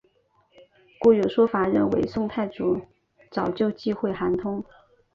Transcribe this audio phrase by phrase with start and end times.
[0.99, 2.81] 故有说法认为宋太祖
[3.29, 4.65] 早就忌讳韩通。